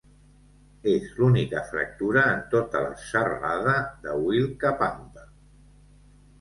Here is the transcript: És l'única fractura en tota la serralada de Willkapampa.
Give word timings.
És 0.93 1.03
l'única 1.17 1.61
fractura 1.67 2.23
en 2.31 2.41
tota 2.55 2.83
la 2.87 2.97
serralada 3.11 3.79
de 4.09 4.19
Willkapampa. 4.25 5.31